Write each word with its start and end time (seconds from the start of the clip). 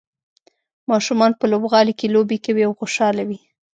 ماشومان 0.91 1.31
په 1.39 1.45
لوبغالي 1.51 1.93
کې 1.99 2.07
لوبې 2.15 2.37
کوي 2.45 2.63
او 2.67 2.73
خوشحاله 2.79 3.23
وي. 3.29 3.39